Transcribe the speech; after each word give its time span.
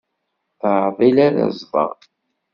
D 0.61 0.63
aɛdil 0.69 1.17
ara 1.27 1.45
tẓeḍ. 1.59 1.99